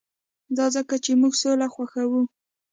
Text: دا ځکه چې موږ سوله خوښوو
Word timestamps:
دا 0.57 0.65
ځکه 0.75 0.95
چې 1.03 1.11
موږ 1.21 1.33
سوله 1.41 1.67
خوښوو 1.73 2.21